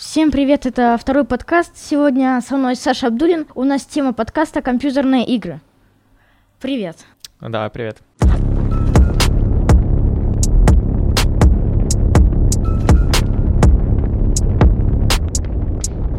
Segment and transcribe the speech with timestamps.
[0.00, 1.76] Всем привет, это второй подкаст.
[1.76, 3.46] Сегодня со мной Саша Абдулин.
[3.54, 5.60] У нас тема подкаста «Компьютерные игры».
[6.58, 6.96] Привет.
[7.38, 7.98] Да, привет.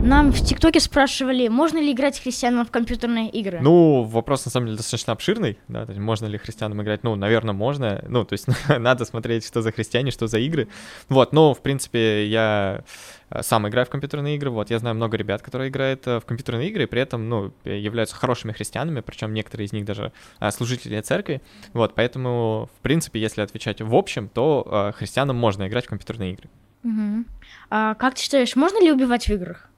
[0.04, 3.59] Нам в ТикТоке спрашивали, можно ли играть христианам в компьютерные игры.
[3.61, 7.15] Ну, вопрос на самом деле достаточно обширный, да, то есть можно ли христианам играть, ну,
[7.15, 10.69] наверное, можно, ну, то есть надо смотреть, что за христиане, что за игры,
[11.07, 12.83] вот, но, в принципе, я
[13.29, 16.25] э, сам играю в компьютерные игры, вот, я знаю много ребят, которые играют э, в
[16.25, 20.49] компьютерные игры, и при этом, ну, являются хорошими христианами, причем некоторые из них даже э,
[20.49, 21.43] служители церкви,
[21.74, 26.49] вот, поэтому, в принципе, если отвечать в общем, то христианам можно играть в компьютерные игры.
[26.83, 27.25] Угу.
[27.69, 29.71] А как ты считаешь, можно ли убивать в играх?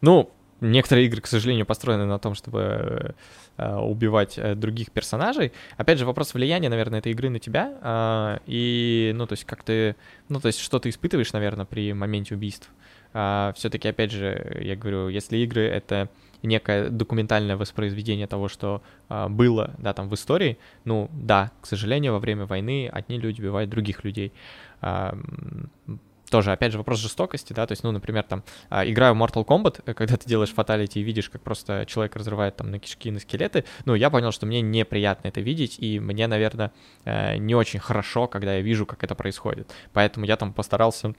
[0.00, 3.14] Ну, некоторые игры, к сожалению, построены на том, чтобы
[3.56, 5.52] э, убивать э, других персонажей.
[5.76, 7.74] Опять же, вопрос влияния, наверное, этой игры на тебя.
[7.80, 9.96] Э, и, ну, то есть, как ты,
[10.28, 12.70] ну, то есть, что ты испытываешь, наверное, при моменте убийств.
[13.12, 16.08] Э, Все-таки, опять же, я говорю, если игры это
[16.42, 22.12] некое документальное воспроизведение того, что э, было, да, там в истории, ну, да, к сожалению,
[22.12, 24.32] во время войны одни люди убивают других людей.
[26.30, 29.44] Тоже, опять же, вопрос жестокости, да, то есть, ну, например, там, а, играю в Mortal
[29.44, 33.10] Kombat, э, когда ты делаешь фаталити и видишь, как просто человек разрывает там на кишки,
[33.10, 36.72] на скелеты, ну, я понял, что мне неприятно это видеть, и мне, наверное,
[37.04, 39.72] э, не очень хорошо, когда я вижу, как это происходит.
[39.92, 41.14] Поэтому я там постарался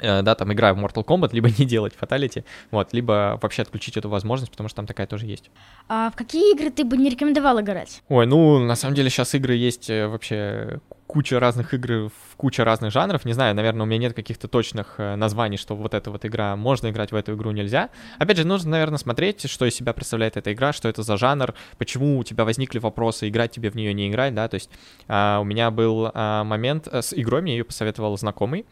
[0.00, 4.08] да, там играю в Mortal Kombat, либо не делать фаталити, вот, либо вообще отключить эту
[4.08, 5.50] возможность, потому что там такая тоже есть.
[5.88, 8.02] А в какие игры ты бы не рекомендовал играть?
[8.08, 12.64] Ой, ну, на самом деле сейчас игры есть э, вообще куча разных игр в куча
[12.64, 13.24] разных жанров.
[13.24, 16.56] Не знаю, наверное, у меня нет каких-то точных э, названий, что вот эта вот игра
[16.56, 17.90] можно играть в эту игру нельзя.
[18.18, 21.54] Опять же, нужно, наверное, смотреть, что из себя представляет эта игра, что это за жанр,
[21.78, 24.48] почему у тебя возникли вопросы, играть тебе в нее, не играть, да.
[24.48, 24.70] То есть
[25.06, 28.66] а, у меня был а, момент с игрой, мне ее посоветовал знакомый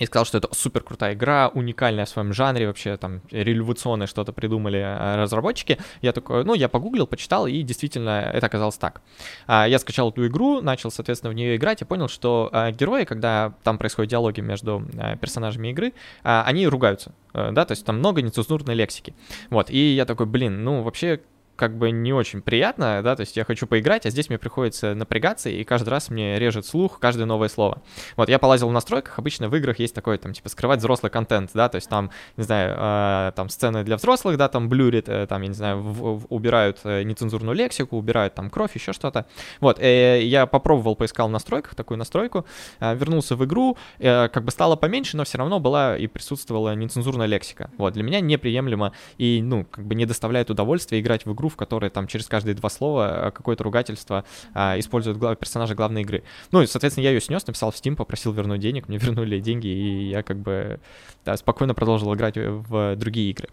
[0.00, 4.32] и сказал, что это супер крутая игра, уникальная в своем жанре, вообще там революционное что-то
[4.32, 5.78] придумали э, разработчики.
[6.00, 9.02] Я такой, ну, я погуглил, почитал, и действительно это оказалось так.
[9.46, 13.04] А, я скачал эту игру, начал, соответственно, в нее играть, и понял, что э, герои,
[13.04, 15.92] когда там происходят диалоги между э, персонажами игры,
[16.22, 19.14] они ругаются, да, то есть там много нецензурной лексики.
[19.50, 21.20] Вот, и я такой, блин, ну, вообще
[21.60, 24.94] как бы не очень приятно, да, то есть я хочу поиграть, а здесь мне приходится
[24.94, 27.82] напрягаться, и каждый раз мне режет слух каждое новое слово.
[28.16, 31.50] Вот, я полазил в настройках, обычно в играх есть такое, там, типа, скрывать взрослый контент,
[31.52, 35.26] да, то есть там, не знаю, э, там, сцены для взрослых, да, там, блюрит, э,
[35.26, 39.26] там, я не знаю, в, в, убирают э, нецензурную лексику, убирают там кровь, еще что-то.
[39.60, 42.46] Вот, э, я попробовал, поискал в настройках такую настройку,
[42.80, 46.74] э, вернулся в игру, э, как бы стало поменьше, но все равно была и присутствовала
[46.74, 47.70] нецензурная лексика.
[47.76, 51.56] Вот, для меня неприемлемо и, ну, как бы не доставляет удовольствия играть в игру, в
[51.56, 54.24] которой там через каждые два слова э, какое-то ругательство
[54.54, 55.38] а, используют глав...
[55.38, 56.22] персонажи главной игры.
[56.52, 59.66] Ну и, соответственно, я ее снес, написал в Steam, попросил вернуть денег, мне вернули деньги,
[59.66, 60.80] и я как бы
[61.24, 63.48] да, спокойно продолжил играть в другие игры.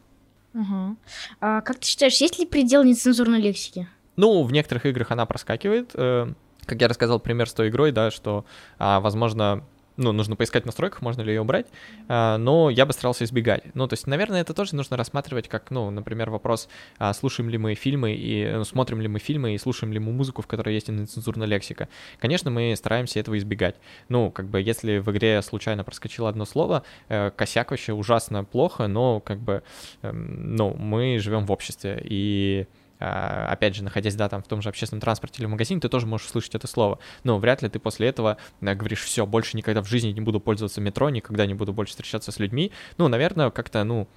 [0.54, 0.98] Угу.
[1.42, 3.88] А как ты считаешь, есть ли предел нецензурной лексики?
[4.16, 5.92] Ну, в некоторых играх она проскакивает.
[5.94, 6.34] Э,
[6.66, 8.46] как я рассказал пример с той игрой, да, что,
[8.80, 9.64] а, возможно,
[9.98, 11.68] ну, нужно поискать в настройках, можно ли ее убрать,
[12.08, 13.64] а, но я бы старался избегать.
[13.74, 16.70] Ну, то есть, наверное, это тоже нужно рассматривать как, ну, например, вопрос,
[17.00, 20.12] а, слушаем ли мы фильмы и ну, смотрим ли мы фильмы и слушаем ли мы
[20.12, 21.90] музыку, в которой есть нецензурная лексика.
[22.20, 23.76] Конечно, мы стараемся этого избегать.
[24.10, 28.88] Ну, как бы, если в игре случайно проскочило одно слово, э, косяк вообще ужасно плохо,
[28.88, 29.64] но, как бы,
[30.04, 32.68] эм, ну, мы живем в обществе, и
[33.00, 36.08] опять же, находясь, да, там в том же общественном транспорте или в магазине, ты тоже
[36.08, 37.00] можешь услышать это слово.
[37.24, 40.40] Но вряд ли ты после этого э, говоришь, все, больше никогда в жизни не буду
[40.40, 42.72] пользоваться метро, никогда не буду больше встречаться с людьми.
[42.98, 44.08] Ну, наверное, как-то, ну,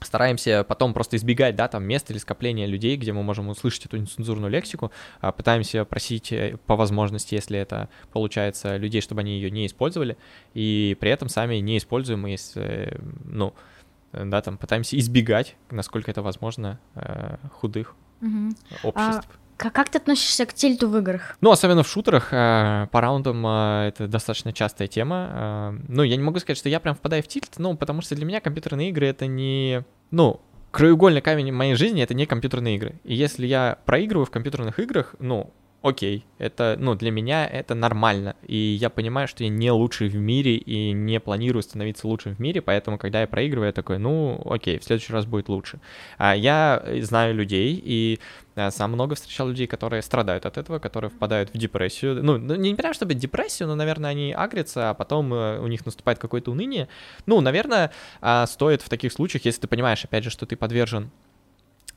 [0.00, 3.96] стараемся потом просто избегать, да, там мест или скопления людей, где мы можем услышать эту
[3.96, 9.50] нецензурную лексику, а, пытаемся просить э, по возможности, если это получается, людей, чтобы они ее
[9.50, 10.16] не использовали,
[10.54, 13.54] и при этом сами не используем, если, э, ну,
[14.12, 18.54] да, там пытаемся избегать, насколько это возможно, э, худых угу.
[18.82, 19.28] обществ.
[19.58, 21.36] А как ты относишься к тильту в играх?
[21.40, 25.78] Ну, особенно в шутерах, э, по раундам это достаточно частая тема.
[25.88, 28.24] Ну, я не могу сказать, что я прям впадаю в тильт, ну, потому что для
[28.24, 29.84] меня компьютерные игры это не...
[30.10, 30.40] Ну,
[30.72, 33.00] краеугольный камень моей жизни— это не компьютерные игры.
[33.04, 35.52] И если я проигрываю в компьютерных играх, ну,
[35.82, 40.14] окей, это, ну, для меня это нормально, и я понимаю, что я не лучший в
[40.14, 44.40] мире и не планирую становиться лучшим в мире, поэтому, когда я проигрываю, я такой, ну,
[44.44, 45.80] окей, в следующий раз будет лучше.
[46.18, 48.20] А я знаю людей, и
[48.54, 52.22] а, сам много встречал людей, которые страдают от этого, которые впадают в депрессию.
[52.22, 55.86] Ну, ну не прям чтобы депрессию, но, наверное, они агрятся, а потом э, у них
[55.86, 56.88] наступает какое-то уныние.
[57.26, 61.10] Ну, наверное, а, стоит в таких случаях, если ты понимаешь, опять же, что ты подвержен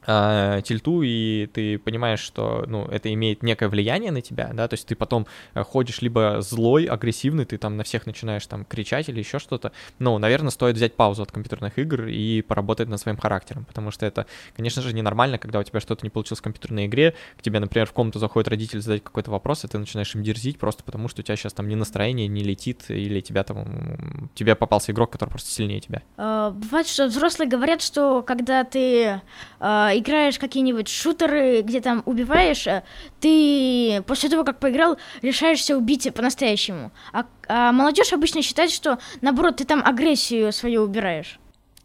[0.05, 4.73] э, тильту, и ты понимаешь, что, ну, это имеет некое влияние на тебя, да, то
[4.73, 9.09] есть ты потом э, ходишь либо злой, агрессивный, ты там на всех начинаешь там кричать
[9.09, 13.17] или еще что-то, ну, наверное, стоит взять паузу от компьютерных игр и поработать над своим
[13.17, 14.25] характером, потому что это,
[14.55, 17.87] конечно же, ненормально, когда у тебя что-то не получилось в компьютерной игре, к тебе, например,
[17.87, 21.21] в комнату заходит родитель задать какой-то вопрос, и ты начинаешь им дерзить просто потому, что
[21.21, 25.29] у тебя сейчас там не настроение, не летит, или тебя там, тебе попался игрок, который
[25.29, 26.01] просто сильнее тебя.
[26.17, 29.21] А, бывает, что взрослые говорят, что когда ты
[29.59, 32.83] э, играешь какие-нибудь шутеры, где там убиваешь, э,
[33.19, 36.91] ты после того, как поиграл, решаешься убить по-настоящему.
[37.13, 41.39] А, а молодежь обычно считает, что наоборот, ты там агрессию свою убираешь.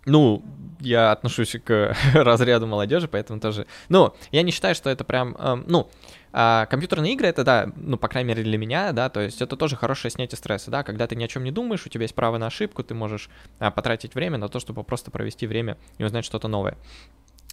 [0.07, 0.43] Ну,
[0.81, 3.67] я отношусь к разряду молодежи, поэтому тоже.
[3.89, 5.37] Ну, я не считаю, что это прям.
[5.39, 5.91] Эм, ну,
[6.33, 9.57] а компьютерные игры это, да, ну, по крайней мере, для меня, да, то есть это
[9.57, 12.15] тоже хорошее снятие стресса, да, когда ты ни о чем не думаешь, у тебя есть
[12.15, 13.29] право на ошибку, ты можешь
[13.59, 16.77] а, потратить время на то, чтобы просто провести время и узнать что-то новое.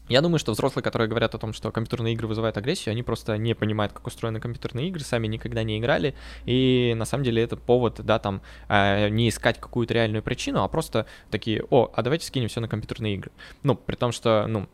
[0.10, 3.38] Я думаю, что взрослые, которые говорят о том, что компьютерные игры вызывают агрессию, они просто
[3.38, 6.16] не понимают, как устроены компьютерные игры, сами никогда не играли,
[6.46, 10.68] и на самом деле это повод, да, там, э, не искать какую-то реальную причину, а
[10.70, 13.32] просто такие, о, а давайте скинем все на компьютерные игры.
[13.64, 14.68] Ну, при том, что, ну,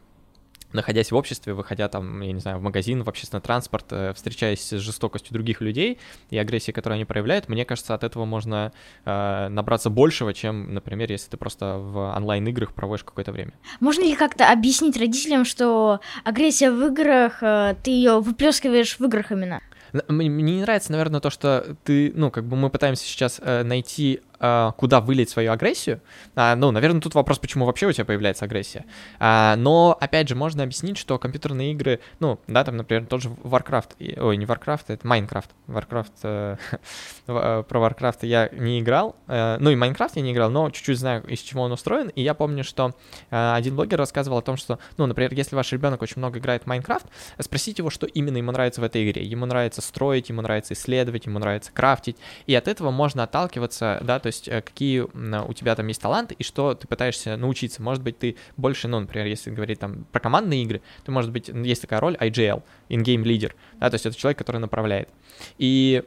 [0.74, 4.62] находясь в обществе, выходя там, я не знаю, в магазин, в общественный транспорт, э, встречаясь
[4.62, 6.00] с жестокостью других людей
[6.30, 8.72] и агрессией, которую они проявляют, мне кажется, от этого можно
[9.06, 13.54] э, набраться большего, чем, например, если ты просто в онлайн-играх проводишь какое-то время.
[13.80, 19.32] Можно ли как-то объяснить родителям, что агрессия в играх, э, ты ее выплескиваешь в играх
[19.32, 19.62] именно?
[20.08, 24.22] Мне не нравится, наверное, то, что ты, ну, как бы мы пытаемся сейчас э, найти
[24.78, 26.02] куда вылить свою агрессию.
[26.36, 28.86] А, ну, наверное, тут вопрос, почему вообще у тебя появляется агрессия.
[29.20, 33.30] А, но, опять же, можно объяснить, что компьютерные игры, ну, да, там, например, тот же
[33.30, 35.50] Warcraft, ой, не Warcraft, это Minecraft.
[35.68, 36.58] Warcraft, э,
[37.28, 40.98] э, про Warcraft я не играл, э, ну, и Minecraft я не играл, но чуть-чуть
[40.98, 42.94] знаю, из чего он устроен, и я помню, что
[43.30, 46.68] один блогер рассказывал о том, что, ну, например, если ваш ребенок очень много играет в
[46.68, 47.06] Minecraft,
[47.40, 49.24] спросите его, что именно ему нравится в этой игре.
[49.24, 54.20] Ему нравится строить, ему нравится исследовать, ему нравится крафтить, и от этого можно отталкиваться, да,
[54.20, 57.82] то есть э, какие у тебя там есть таланты и что ты пытаешься научиться.
[57.82, 61.50] Может быть, ты больше, ну, например, если говорить там про командные игры, то, может быть,
[61.50, 65.10] есть такая роль IGL, in-game leader, да, то есть это человек, который направляет.
[65.58, 66.04] И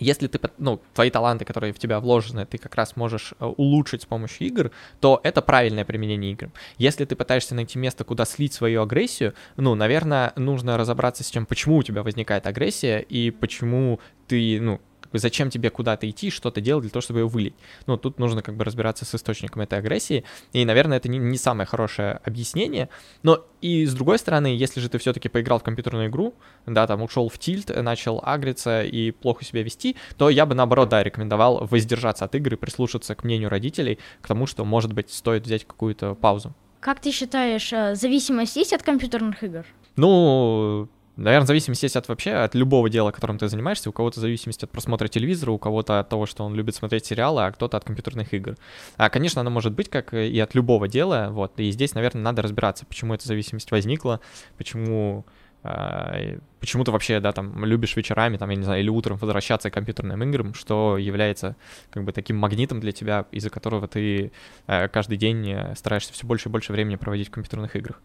[0.00, 4.02] если ты, ну, твои таланты, которые в тебя вложены, ты как раз можешь э, улучшить
[4.02, 6.50] с помощью игр, то это правильное применение игр.
[6.78, 11.44] Если ты пытаешься найти место, куда слить свою агрессию, ну, наверное, нужно разобраться с тем,
[11.44, 14.80] почему у тебя возникает агрессия и почему ты, ну,
[15.18, 17.54] зачем тебе куда-то идти, что-то делать для того, чтобы ее вылить.
[17.86, 21.38] Ну, тут нужно как бы разбираться с источником этой агрессии, и, наверное, это не, не
[21.38, 22.88] самое хорошее объяснение,
[23.22, 26.34] но и с другой стороны, если же ты все-таки поиграл в компьютерную игру,
[26.66, 30.88] да, там ушел в тильт, начал агриться и плохо себя вести, то я бы наоборот,
[30.88, 35.44] да, рекомендовал воздержаться от игры, прислушаться к мнению родителей, к тому, что, может быть, стоит
[35.44, 36.54] взять какую-то паузу.
[36.80, 39.66] Как ты считаешь, э, зависимость есть от компьютерных игр?
[39.96, 40.88] Ну,
[41.20, 43.90] Наверное, зависимость есть от вообще, от любого дела, которым ты занимаешься.
[43.90, 47.44] У кого-то зависимость от просмотра телевизора, у кого-то от того, что он любит смотреть сериалы,
[47.44, 48.56] а кто-то от компьютерных игр.
[48.96, 51.60] А, конечно, она может быть как и от любого дела, вот.
[51.60, 54.20] И здесь, наверное, надо разбираться, почему эта зависимость возникла,
[54.56, 55.26] почему
[55.62, 59.70] а, почему ты вообще, да, там, любишь вечерами, там, я не знаю, или утром возвращаться
[59.70, 61.54] к компьютерным играм, что является,
[61.90, 64.32] как бы, таким магнитом для тебя, из-за которого ты
[64.66, 68.00] э, каждый день э, стараешься все больше и больше времени проводить в компьютерных играх.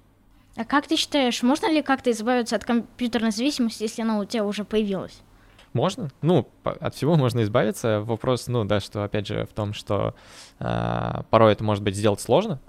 [0.56, 4.46] А как ты считаешь, можно ли как-то избавиться от компьютерной зависимости, если она у тебя
[4.46, 5.22] уже появилась?
[5.74, 6.10] Можно.
[6.22, 8.00] Ну, от всего можно избавиться.
[8.00, 10.16] Вопрос, ну да, что опять же в том, что
[10.60, 12.62] э, порой это может быть сделать сложно,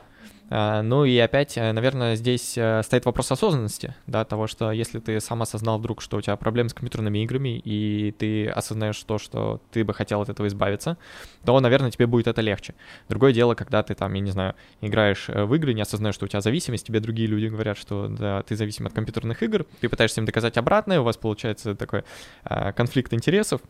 [0.49, 5.19] ну и опять, э, наверное, здесь э, стоит вопрос осознанности, да, того, что если ты
[5.21, 9.61] сам осознал вдруг, что у тебя проблемы с компьютерными играми, и ты осознаешь то, что
[9.73, 10.99] ты бы хотел от этого избавиться,
[11.45, 12.75] то, наверное, тебе будет это легче.
[13.09, 16.27] Другое дело, когда ты там, я не знаю, играешь э, в игры, не осознаешь, что
[16.27, 19.89] у тебя зависимость, тебе другие люди говорят, что да, ты зависим от компьютерных игр, ты
[19.89, 22.05] пытаешься им доказать обратное, у вас получается такой
[22.45, 23.61] а, конфликт интересов,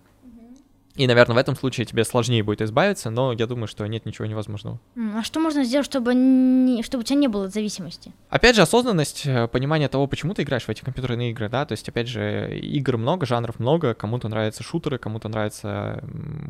[0.96, 4.26] и, наверное, в этом случае тебе сложнее будет избавиться, но я думаю, что нет ничего
[4.26, 4.80] невозможного.
[5.14, 8.12] А что можно сделать, чтобы, не, чтобы у тебя не было зависимости?
[8.30, 11.72] Опять же, осознанность, э, понимание того, почему ты играешь в эти компьютерные игры, да, то
[11.72, 16.02] есть, опять же, игр много, жанров много, кому-то нравятся шутеры, кому-то нравятся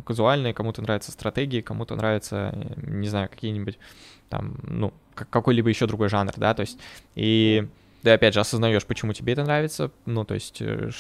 [0.04, 3.78] казуальные, кому-то нравятся стратегии, кому-то нравятся, э, не знаю, какие-нибудь
[4.28, 6.78] там, ну, какой-либо еще другой жанр, да, то есть,
[7.14, 7.66] и
[8.02, 10.90] ты, опять же, осознаешь, почему тебе это нравится, ну, то есть, э,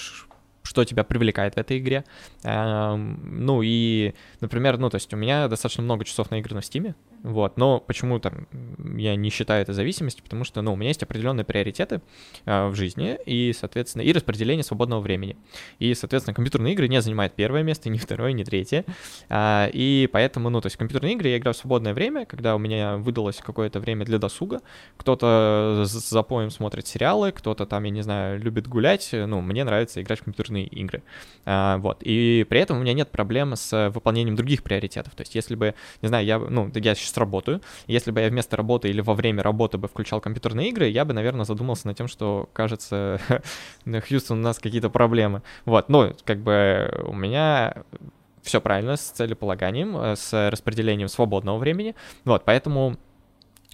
[0.66, 2.04] что тебя привлекает в этой игре.
[2.42, 6.62] Эм, ну и, например, ну то есть у меня достаточно много часов на игры на
[6.62, 8.46] Стиме, Вот, но почему там
[8.96, 12.00] я не считаю это зависимостью, потому что, ну, у меня есть определенные приоритеты
[12.44, 15.36] э, в жизни и, соответственно, и распределение свободного времени.
[15.80, 18.84] И, соответственно, компьютерные игры не занимают первое место, ни второе, ни третье.
[19.28, 22.58] А, и поэтому, ну, то есть компьютерные игры я играю в свободное время, когда у
[22.58, 24.60] меня выдалось какое-то время для досуга.
[24.96, 29.10] Кто-то с запоем смотрит сериалы, кто-то там, я не знаю, любит гулять.
[29.12, 31.02] Ну, мне нравится играть в компьютерные игры.
[31.44, 31.98] А, вот.
[32.02, 35.14] И при этом у меня нет проблем с выполнением других приоритетов.
[35.14, 38.56] То есть если бы, не знаю, я, ну, я сейчас работаю, если бы я вместо
[38.56, 42.08] работы или во время работы бы включал компьютерные игры, я бы, наверное, задумался над тем,
[42.08, 43.20] что, кажется,
[43.84, 45.42] Хьюстон, у нас какие-то проблемы.
[45.64, 47.74] Вот, ну, как бы у меня
[48.46, 51.94] все правильно с целеполаганием, э, с распределением свободного времени.
[52.24, 52.96] Вот, поэтому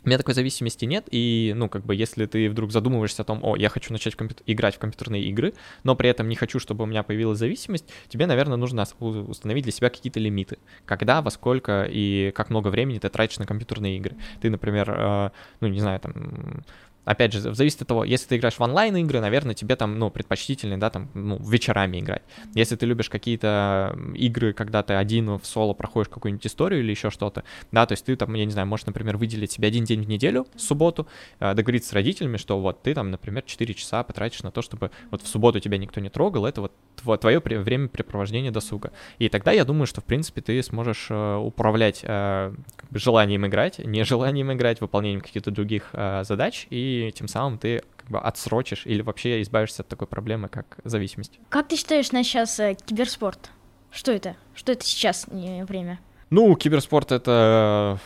[0.04, 3.40] у меня такой зависимости нет, и, ну, как бы, если ты вдруг задумываешься о том,
[3.42, 5.54] о, я хочу начать в играть в компьютерные игры,
[5.84, 9.72] но при этом не хочу, чтобы у меня появилась зависимость, тебе, наверное, нужно установить для
[9.72, 10.58] себя какие-то лимиты.
[10.86, 14.16] Когда, во сколько и как много времени ты тратишь на компьютерные игры.
[14.40, 15.30] Ты, например, э,
[15.60, 16.64] ну, не знаю, там,
[17.04, 20.78] Опять же, зависит от того, если ты играешь в онлайн-игры, наверное, тебе там, ну, предпочтительнее,
[20.78, 22.22] да, там, ну, вечерами играть.
[22.54, 27.10] Если ты любишь какие-то игры, когда ты один в соло проходишь какую-нибудь историю или еще
[27.10, 27.42] что-то,
[27.72, 30.08] да, то есть ты там, я не знаю, можешь, например, выделить себе один день в
[30.08, 31.08] неделю, в субботу,
[31.40, 34.92] э, договориться с родителями, что вот ты там, например, 4 часа потратишь на то, чтобы
[35.10, 36.60] вот в субботу тебя никто не трогал, это
[37.02, 38.92] вот твое время препровождения досуга.
[39.18, 42.54] И тогда я думаю, что, в принципе, ты сможешь э, управлять э,
[42.92, 48.86] желанием играть, нежеланием играть, выполнением каких-то других задач и тем самым ты как бы отсрочишь
[48.86, 51.38] или вообще избавишься от такой проблемы, как зависимость.
[51.48, 53.50] Как ты считаешь на сейчас э, киберспорт?
[53.90, 54.36] Что это?
[54.54, 56.00] Что это сейчас не время?
[56.30, 57.98] Ну, киберспорт— это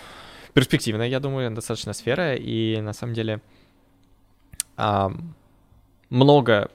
[0.52, 3.40] перспективная, я думаю, достаточно сфера, и на самом деле
[4.76, 5.12] а,
[6.10, 6.70] много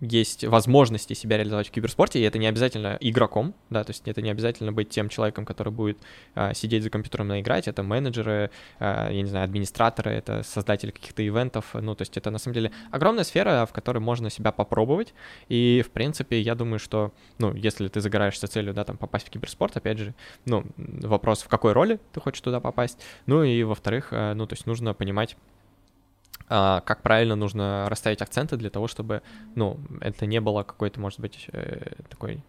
[0.00, 4.22] есть возможности себя реализовать в киберспорте, и это не обязательно игроком, да, то есть это
[4.22, 5.98] не обязательно быть тем человеком, который будет
[6.34, 10.90] а, сидеть за компьютером и играть, это менеджеры, а, я не знаю, администраторы, это создатели
[10.90, 14.52] каких-то ивентов, ну, то есть это на самом деле огромная сфера, в которой можно себя
[14.52, 15.12] попробовать,
[15.48, 19.30] и, в принципе, я думаю, что, ну, если ты загораешься целью, да, там, попасть в
[19.30, 20.14] киберспорт, опять же,
[20.46, 24.54] ну, вопрос, в какой роли ты хочешь туда попасть, ну, и, во-вторых, а, ну, то
[24.54, 25.36] есть нужно понимать,
[26.50, 29.22] как правильно нужно расставить акценты для того, чтобы,
[29.54, 32.42] ну, это не было какой-то, может быть, э, такой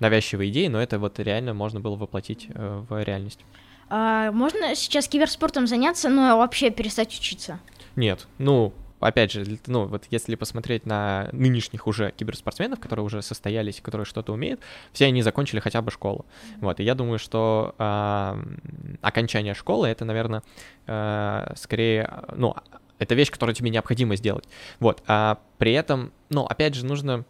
[0.00, 3.44] навязчивой идеей, но это вот реально можно было воплотить э, в реальность.
[3.90, 7.60] А можно сейчас киберспортом заняться, но вообще перестать учиться?
[7.94, 13.80] Нет, ну, опять же, ну, вот если посмотреть на нынешних уже киберспортсменов, которые уже состоялись,
[13.80, 14.60] которые что-то умеют,
[14.92, 16.26] все они закончили хотя бы школу.
[16.60, 18.42] Вот, и я думаю, что э,
[19.00, 20.42] окончание школы— это, наверное,
[20.86, 22.54] э, скорее, ну,
[22.98, 24.44] это вещь, которую тебе необходимо сделать.
[24.80, 25.02] Вот.
[25.06, 27.24] А при этом, ну, опять же, нужно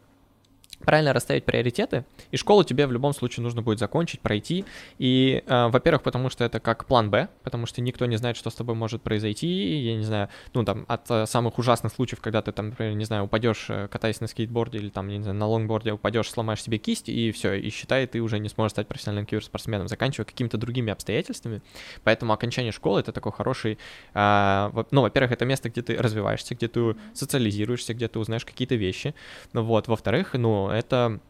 [0.84, 4.64] правильно расставить приоритеты, и школу тебе в любом случае нужно будет закончить, пройти.
[4.98, 8.50] И, э, во-первых, потому что это как план Б, потому что никто не знает, что
[8.50, 9.78] с тобой может произойти.
[9.80, 13.04] Я не знаю, ну там от э, самых ужасных случаев, когда ты там, например, не
[13.04, 16.78] знаю, упадешь, э, катаясь на скейтборде или там, не знаю, на лонгборде упадешь, сломаешь себе
[16.78, 20.92] кисть, и все, и считай, ты уже не сможешь стать профессиональным киберспортсменом, заканчивая какими-то другими
[20.92, 21.62] обстоятельствами.
[22.04, 23.78] Поэтому окончание школы это такой хороший,
[24.14, 28.74] э, ну, во-первых, это место, где ты развиваешься, где ты социализируешься, где ты узнаешь какие-то
[28.74, 29.14] вещи.
[29.52, 31.20] Ну вот, во-вторых, ну, это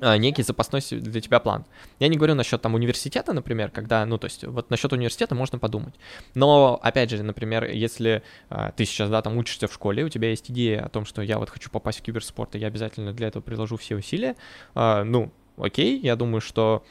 [0.00, 1.64] а, некий запасной для тебя план.
[1.98, 5.58] Я не говорю насчет там университета, например, когда, ну, то есть вот насчет университета можно
[5.58, 5.94] подумать.
[6.34, 10.30] Но, опять же, например, если а, ты сейчас, да, там учишься в школе, у тебя
[10.30, 13.28] есть идея о том, что я вот хочу попасть в киберспорт, и я обязательно для
[13.28, 14.36] этого приложу все усилия,
[14.74, 16.84] а, ну, окей, я думаю, что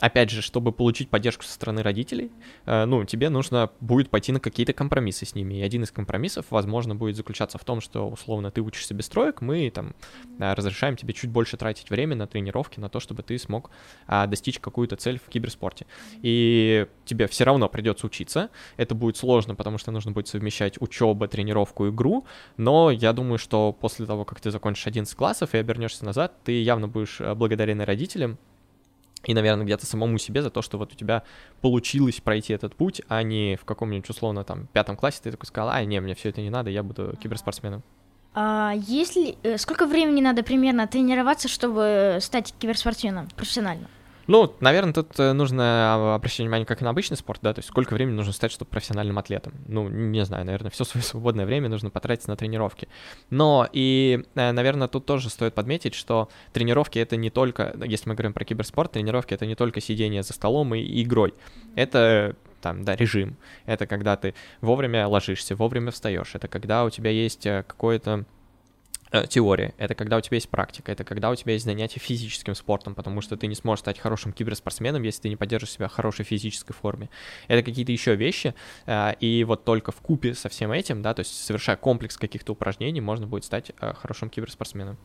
[0.00, 2.30] опять же, чтобы получить поддержку со стороны родителей,
[2.66, 5.54] э, ну, тебе нужно будет пойти на какие-то компромиссы с ними.
[5.54, 9.40] И один из компромиссов, возможно, будет заключаться в том, что, условно, ты учишься без троек,
[9.40, 9.94] мы там
[10.38, 13.70] э, разрешаем тебе чуть больше тратить время на тренировки, на то, чтобы ты смог
[14.06, 15.86] а, достичь какую-то цель в киберспорте.
[16.22, 18.50] И тебе все равно придется учиться.
[18.76, 22.26] Это будет сложно, потому что нужно будет совмещать учебу, тренировку, игру.
[22.56, 26.62] Но я думаю, что после того, как ты закончишь 11 классов и обернешься назад, ты
[26.62, 28.38] явно будешь э, благодарен родителям
[29.28, 31.22] и, наверное, где-то самому себе за то, что вот у тебя
[31.60, 35.68] получилось пройти этот путь, а не в каком-нибудь условно там пятом классе ты такой сказал,
[35.68, 37.82] а, не, мне все это не надо, я буду киберспортсменом.
[38.34, 43.88] А если э, сколько времени надо примерно тренироваться, чтобы стать киберспортсменом профессионально?
[44.28, 47.60] Ну, наверное, тут э, нужно а, обращать внимание как и на обычный спорт, да, то
[47.60, 49.54] есть сколько времени нужно стать, чтобы профессиональным атлетом.
[49.66, 52.88] Ну, не знаю, наверное, все свое свободное время нужно потратить на тренировки.
[53.30, 58.16] Но и, э, наверное, тут тоже стоит подметить, что тренировки это не только, если мы
[58.16, 61.32] говорим про киберспорт, тренировки это не только сидение за столом и игрой.
[61.74, 63.38] Это там, да, режим.
[63.64, 66.34] Это когда ты вовремя ложишься, вовремя встаешь.
[66.34, 68.26] Это когда у тебя есть э, какое-то
[69.28, 72.94] теория, это когда у тебя есть практика, это когда у тебя есть занятие физическим спортом,
[72.94, 76.24] потому что ты не сможешь стать хорошим киберспортсменом, если ты не поддержишь себя в хорошей
[76.24, 77.08] физической форме.
[77.48, 78.54] Это какие-то еще вещи,
[78.86, 82.52] э, и вот только в купе со всем этим, да, то есть совершая комплекс каких-то
[82.52, 84.98] упражнений, можно будет стать э, хорошим киберспортсменом.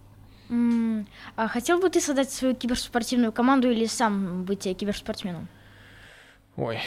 [0.50, 1.05] Mm.
[1.36, 5.48] А хотел бы ты создать свою киберспортивную команду или сам быть киберспортсменом?
[6.55, 6.79] Ой,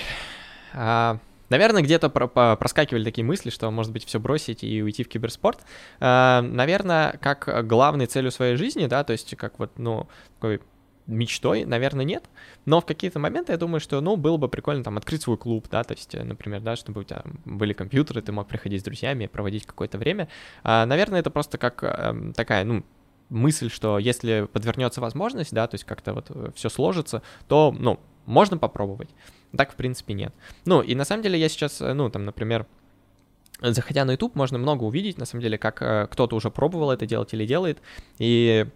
[0.74, 1.18] а,
[1.48, 5.60] Наверное, где-то про проскакивали такие мысли, что, может быть, все бросить и уйти в киберспорт.
[6.00, 10.60] Э, наверное, как главной целью своей жизни, да, то есть как вот, ну, такой
[11.06, 12.24] мечтой, наверное, нет.
[12.64, 15.66] Но в какие-то моменты я думаю, что, ну, было бы прикольно там открыть свой клуб,
[15.70, 18.84] да, то есть, э, например, да, чтобы у тебя были компьютеры, ты мог приходить с
[18.84, 20.28] друзьями, проводить какое-то время.
[20.62, 22.84] А, наверное, это просто как эм, такая, ну,
[23.28, 28.00] мысль, что если подвернется возможность, да, то есть как-то вот э, все сложится, то, ну,
[28.26, 29.08] можно попробовать.
[29.56, 30.34] Так, в принципе, нет.
[30.64, 32.66] Ну, и на самом деле я сейчас, э, ну, там, например,
[33.60, 37.06] заходя на YouTube, можно много увидеть, на самом деле, как э, кто-то уже пробовал это
[37.06, 37.78] делать или делает.
[38.18, 38.66] И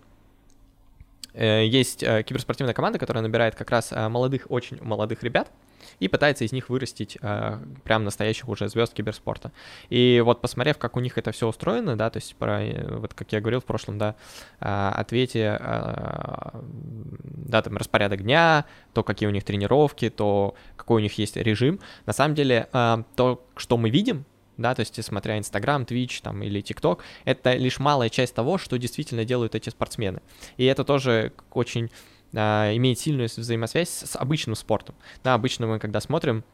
[1.34, 5.50] э, есть э, киберспортивная команда, которая набирает как раз э, молодых, очень молодых ребят,
[5.98, 9.52] и пытается из них вырастить э, прям настоящих уже звезд киберспорта.
[9.88, 13.14] И вот посмотрев, как у них это все устроено, да, то есть про, э, вот
[13.14, 14.16] как я говорил в прошлом, да,
[14.60, 21.02] э, ответе, э, да, там распорядок дня, то, какие у них тренировки, то, какой у
[21.02, 24.24] них есть режим, на самом деле э, то, что мы видим,
[24.60, 28.76] да, то есть смотря Инстаграм, Твич там или ТикТок, это лишь малая часть того, что
[28.78, 30.20] действительно делают эти спортсмены.
[30.56, 31.90] И это тоже очень
[32.32, 34.94] имеет сильную взаимосвязь с обычным спортом.
[35.24, 36.44] Да, обычно мы, когда смотрим,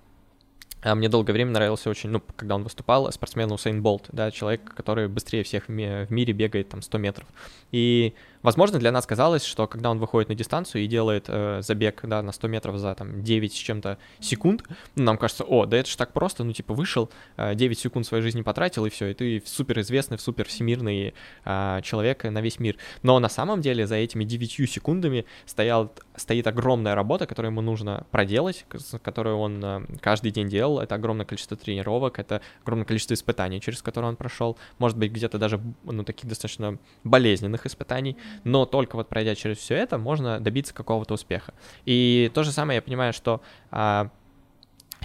[0.82, 4.72] а, мне долгое время нравился очень, ну, когда он выступал, спортсмен Усейн Болт, да, человек,
[4.74, 7.28] который быстрее всех в мире бегает там 100 метров.
[7.72, 8.14] И
[8.46, 12.22] Возможно, для нас казалось, что когда он выходит на дистанцию и делает э, забег да,
[12.22, 14.62] на 100 метров за там, 9 с чем-то секунд,
[14.94, 18.06] ну, нам кажется, о, да это же так просто, ну типа вышел, э, 9 секунд
[18.06, 21.12] своей жизни потратил и все, и ты супер известный, супер всемирный
[21.44, 22.76] э, человек на весь мир.
[23.02, 28.06] Но на самом деле за этими 9 секундами стоял, стоит огромная работа, которую ему нужно
[28.12, 28.64] проделать,
[29.02, 30.78] которую он э, каждый день делал.
[30.78, 34.56] Это огромное количество тренировок, это огромное количество испытаний, через которые он прошел.
[34.78, 39.74] Может быть, где-то даже ну, таких достаточно болезненных испытаний но только вот пройдя через все
[39.74, 41.54] это, можно добиться какого-то успеха.
[41.84, 43.40] И то же самое я понимаю, что
[43.70, 44.10] а,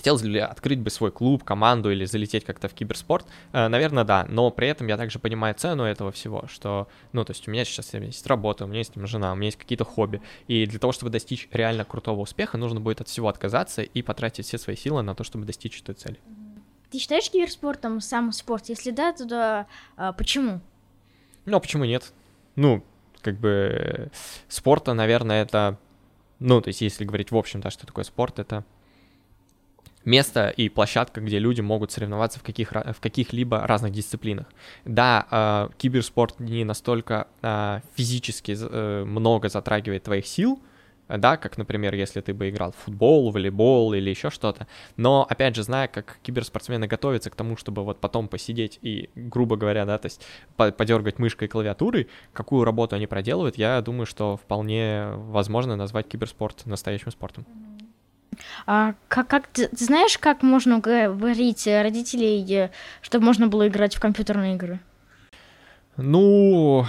[0.02, 3.28] Хотелось ли открыть бы свой клуб, команду или залететь как-то в киберспорт?
[3.54, 7.34] Э, наверное, да, но при этом я также понимаю цену этого всего, что, ну, то
[7.34, 10.22] есть у меня сейчас есть работа, у меня есть жена, у меня есть какие-то хобби,
[10.48, 14.48] и для того, чтобы достичь реально крутого успеха, нужно будет от всего отказаться и потратить
[14.48, 16.18] все свои силы на то, чтобы достичь этой цели.
[16.90, 18.70] Ты считаешь киберспортом сам спорт?
[18.70, 19.68] Если да, то да,
[19.98, 20.62] а почему?
[21.46, 22.12] Ну, а почему нет?
[22.56, 22.84] Ну,
[23.22, 24.12] как бы
[24.48, 25.78] спорта, наверное, это,
[26.40, 28.64] ну, то есть если говорить в общем, да, что такое спорт, это
[30.06, 34.48] место и площадка, где люди могут соревноваться в, каких, в каких-либо разных дисциплинах.
[34.86, 40.60] Да, э, киберспорт не настолько э, физически э, много затрагивает твоих сил,
[41.18, 44.68] да, как, например, если ты бы играл в футбол, волейбол или еще что-то.
[44.98, 49.56] Но, опять же, зная, как киберспортсмены готовятся к тому, чтобы вот потом посидеть и, грубо
[49.56, 54.38] говоря, да, то есть подергать мышкой и клавиатурой, какую работу они проделывают, я думаю, что
[54.38, 57.46] вполне возможно назвать киберспорт настоящим спортом.
[58.66, 62.70] А как, как ты, ты знаешь, как можно говорить родителей,
[63.02, 64.80] чтобы можно было играть в компьютерные игры?
[65.98, 66.86] Ну,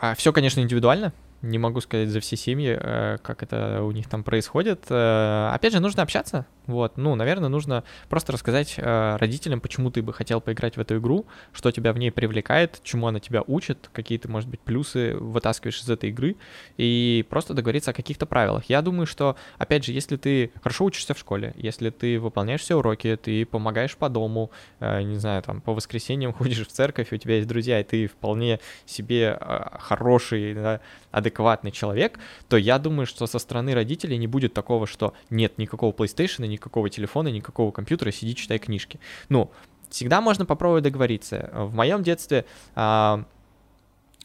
[0.00, 1.12] а все, конечно, индивидуально
[1.44, 4.86] не могу сказать за все семьи, э, как это у них там происходит.
[4.88, 10.02] Э, опять же, нужно общаться, вот, ну, наверное, нужно просто рассказать э, родителям, почему ты
[10.02, 13.90] бы хотел поиграть в эту игру, что тебя в ней привлекает, чему она тебя учит,
[13.92, 16.36] какие ты, может быть, плюсы вытаскиваешь из этой игры,
[16.78, 18.64] и просто договориться о каких-то правилах.
[18.68, 22.76] Я думаю, что, опять же, если ты хорошо учишься в школе, если ты выполняешь все
[22.76, 24.50] уроки, ты помогаешь по дому,
[24.80, 28.06] э, не знаю, там, по воскресеньям ходишь в церковь, у тебя есть друзья, и ты
[28.06, 34.26] вполне себе э, хороший, да, адекватный человек, то я думаю, что со стороны родителей не
[34.26, 38.98] будет такого, что нет никакого PlayStation, никакого телефона, никакого компьютера, сиди, читай книжки.
[39.28, 39.50] Ну,
[39.90, 41.50] всегда можно попробовать договориться.
[41.52, 43.24] В моем детстве а,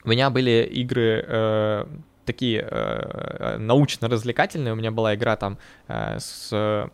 [0.04, 1.86] у меня были игры э,
[2.26, 4.74] такие э, научно-развлекательные.
[4.74, 6.89] У меня была игра там э, с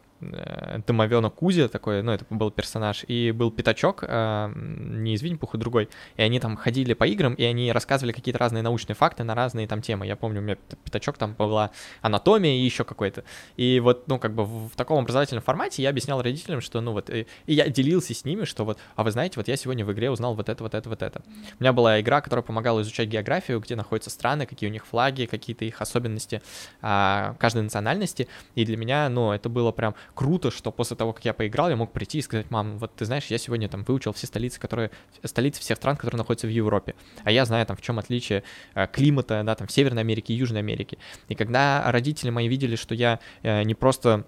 [0.87, 5.89] домовенок Кузя такой, ну, это был персонаж, и был Пятачок, э, не из Винни-Пуха, другой,
[6.15, 9.67] и они там ходили по играм, и они рассказывали какие-то разные научные факты на разные
[9.67, 10.07] там темы.
[10.07, 13.23] Я помню, у меня Пятачок там была анатомия и еще какой-то.
[13.57, 16.93] И вот, ну, как бы в, в таком образовательном формате я объяснял родителям, что, ну,
[16.93, 19.85] вот, и, и я делился с ними, что вот, а вы знаете, вот я сегодня
[19.85, 21.21] в игре узнал вот это, вот это, вот это.
[21.59, 25.25] У меня была игра, которая помогала изучать географию, где находятся страны, какие у них флаги,
[25.25, 26.41] какие-то их особенности
[26.81, 31.25] а, каждой национальности, и для меня, ну, это было прям круто, что после того, как
[31.25, 34.13] я поиграл, я мог прийти и сказать, мам, вот ты знаешь, я сегодня там выучил
[34.13, 34.91] все столицы, которые,
[35.23, 38.87] столицы всех стран, которые находятся в Европе, а я знаю там, в чем отличие э,
[38.87, 40.97] климата, да, там, в Северной Америке Южной Америке.
[41.27, 44.25] И когда родители мои видели, что я э, не просто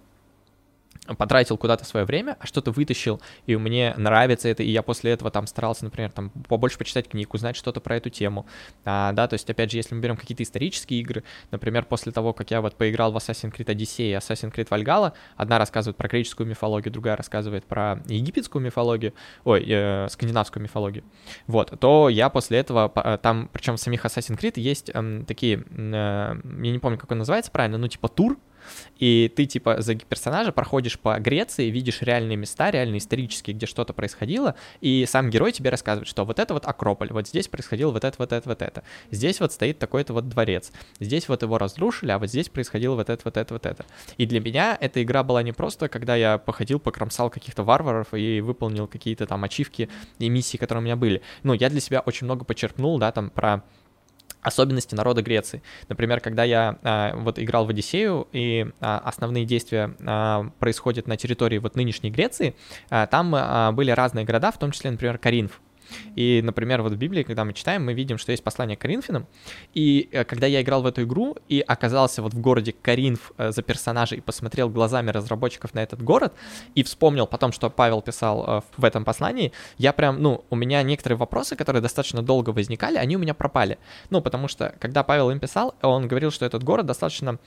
[1.16, 5.32] потратил куда-то свое время, а что-то вытащил, и мне нравится это, и я после этого
[5.32, 8.46] там старался, например, там побольше почитать книг, узнать что-то про эту тему,
[8.86, 12.34] а, да, то есть, опять же, если мы берем какие-то исторические игры, например, после того,
[12.34, 16.08] как я вот поиграл в Assassin's Creed Odyssey и Assassin's Creed Valhalla, одна рассказывает про
[16.08, 21.04] греческую мифологию, другая рассказывает про египетскую мифологию, ой, э, скандинавскую мифологию,
[21.48, 25.64] вот, то я после этого, э, там, причем в самих Assassin's Creed есть э, такие,
[25.70, 28.38] э, я не помню, как он называется правильно, ну, типа тур,
[28.98, 33.94] и ты, типа, за персонажа проходишь по Греции, видишь реальные места, реальные исторические, где что-то
[33.94, 38.04] происходило, и сам герой тебе рассказывает, что вот это вот Акрополь, вот здесь происходило вот
[38.04, 38.84] это, вот это, вот это.
[39.12, 40.72] Здесь вот стоит такой-то вот дворец.
[41.00, 43.86] Здесь вот его разрушили, а вот здесь происходило вот это, вот это, вот это.
[44.18, 48.42] И для меня эта игра была не просто, когда я походил, покромсал каких-то варваров и
[48.42, 51.22] выполнил какие-то там ачивки и миссии, которые у меня были.
[51.44, 53.64] Ну, я для себя очень много почерпнул, да, там про
[54.42, 55.62] особенности народа Греции.
[55.90, 61.18] Например, когда я а, вот играл в Одиссею, и а, основные действия а, происходят на
[61.18, 62.56] территории вот нынешней Греции,
[62.90, 65.60] а, там а, были разные города, в том числе, например, Каринф.
[66.16, 69.28] И, например, вот в Библии, когда мы читаем, мы видим, что есть послание к Коринфянам.
[69.74, 73.52] И э, когда я играл в эту игру и оказался вот в городе Коринф э,
[73.52, 76.34] за персонажа и посмотрел глазами разработчиков на этот город
[76.76, 80.84] и вспомнил потом, что Павел писал э, в этом послании, я прям, ну, у меня
[80.84, 83.78] некоторые вопросы, которые достаточно долго возникали, они у меня пропали.
[84.10, 87.40] Ну, потому что, когда Павел им писал, он говорил, что этот город достаточно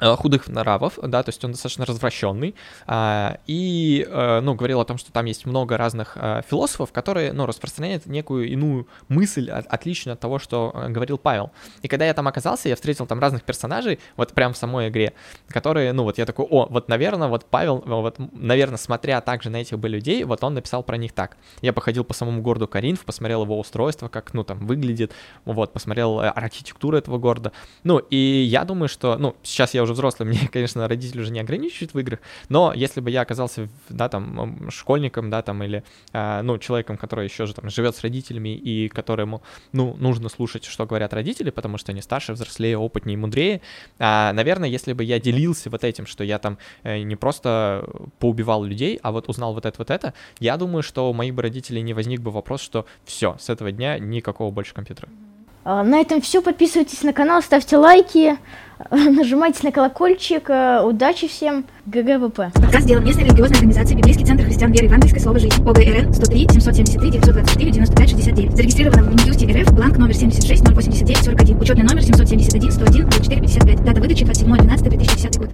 [0.00, 2.54] худых нравов, да, то есть он достаточно развращенный,
[2.86, 7.32] а, и, э, ну, говорил о том, что там есть много разных э, философов, которые,
[7.32, 11.50] ну, распространяют некую иную мысль, отличную от того, что говорил Павел.
[11.82, 15.14] И когда я там оказался, я встретил там разных персонажей, вот прям в самой игре,
[15.48, 19.56] которые, ну, вот я такой, о, вот, наверное, вот Павел, вот, наверное, смотря также на
[19.56, 21.36] этих бы людей, вот он написал про них так.
[21.60, 25.12] Я походил по самому городу Каринф, посмотрел его устройство, как, ну, там, выглядит,
[25.44, 27.52] вот, посмотрел архитектуру этого города,
[27.84, 31.32] ну, и я думаю, что, ну, сейчас я уже уже взрослый, мне, конечно, родители уже
[31.32, 35.82] не ограничивают в играх, но если бы я оказался, да, там, школьником, да, там, или,
[36.12, 40.64] э, ну, человеком, который еще же там живет с родителями и которому, ну, нужно слушать,
[40.64, 43.60] что говорят родители, потому что они старше, взрослее, опытнее, мудрее,
[43.98, 48.64] э, наверное, если бы я делился вот этим, что я там э, не просто поубивал
[48.64, 51.82] людей, а вот узнал вот это, вот это, я думаю, что у моих бы родителей
[51.82, 55.08] не возник бы вопрос, что все, с этого дня никакого больше компьютера.
[55.08, 56.42] А, на этом все.
[56.42, 58.38] Подписывайтесь на канал, ставьте лайки,
[58.90, 60.48] нажимайте на колокольчик.
[60.50, 61.64] Э, удачи всем.
[61.86, 62.52] GGWP.
[62.52, 65.66] Подкаст сделан местной религиозной организацией Библейский центр христиан веры евангельской слово жизни.
[65.66, 68.56] ОГРН 103 773 924 95 69.
[68.56, 71.60] Зарегистрировано в Минюсте РФ, бланк номер 76 089 41.
[71.60, 73.84] Учетный номер 771 101 24 55.
[73.84, 75.46] Дата выдачи 27 12 2010 год.